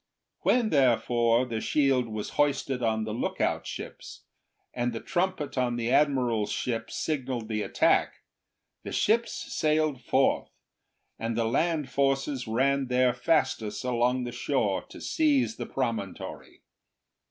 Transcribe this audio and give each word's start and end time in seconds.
When, 0.39 0.71
therefore, 0.71 1.45
the 1.45 1.61
shield 1.61 2.07
was 2.07 2.29
hoisted 2.31 2.81
on 2.81 3.03
the 3.03 3.13
lookout 3.13 3.67
ships, 3.67 4.23
and 4.73 4.93
the 4.93 4.99
trumpet 4.99 5.59
on 5.59 5.75
the 5.75 5.91
admiral's 5.91 6.51
ship 6.51 6.89
signalled 6.89 7.47
the 7.47 7.61
attack, 7.61 8.21
the 8.81 8.93
ships 8.93 9.31
sailed 9.31 10.01
forth, 10.01 10.49
and 11.19 11.37
the 11.37 11.45
land 11.45 11.87
forces 11.91 12.47
ran 12.47 12.87
their 12.87 13.13
fastest 13.13 13.83
along 13.83 14.23
the 14.23 14.31
shore 14.31 14.81
to 14.89 14.99
seize 14.99 15.57
the 15.57 15.67
promontory. 15.67 16.61